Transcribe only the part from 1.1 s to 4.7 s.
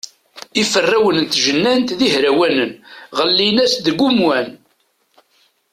n tejnant d ihrawanen, ɣellin-as deg umwan.